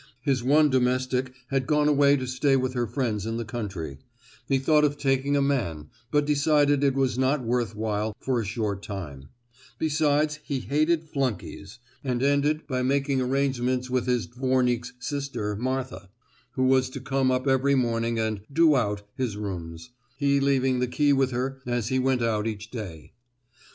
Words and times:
His 0.23 0.41
one 0.43 0.71
domestic 0.71 1.31
had 1.49 1.67
gone 1.67 1.87
away 1.87 2.17
to 2.17 2.25
stay 2.25 2.55
with 2.55 2.73
her 2.73 2.87
friends 2.87 3.27
in 3.27 3.37
the 3.37 3.45
country; 3.45 3.99
he 4.47 4.57
thought 4.57 4.83
of 4.83 4.97
taking 4.97 5.37
a 5.37 5.43
man, 5.43 5.91
but 6.09 6.25
decided 6.25 6.81
that 6.81 6.87
it 6.87 6.93
was 6.95 7.19
not 7.19 7.43
worth 7.43 7.75
while 7.75 8.15
for 8.19 8.41
a 8.41 8.43
short 8.43 8.81
time; 8.81 9.29
besides 9.77 10.39
he 10.43 10.59
hated 10.61 11.03
flunkeys, 11.07 11.77
and 12.03 12.23
ended 12.23 12.65
by 12.65 12.81
making 12.81 13.21
arrangements 13.21 13.91
with 13.91 14.07
his 14.07 14.25
dvornik's 14.25 14.93
sister 14.97 15.55
Martha, 15.55 16.09
who 16.53 16.63
was 16.65 16.89
to 16.89 16.99
come 16.99 17.29
up 17.29 17.47
every 17.47 17.75
morning 17.75 18.17
and 18.17 18.41
"do 18.51 18.75
out" 18.75 19.03
his 19.13 19.37
rooms, 19.37 19.91
he 20.17 20.39
leaving 20.39 20.79
the 20.79 20.87
key 20.87 21.13
with 21.13 21.29
her 21.29 21.61
as 21.67 21.89
he 21.89 21.99
went 21.99 22.23
out 22.23 22.47
each 22.47 22.71
day. 22.71 23.13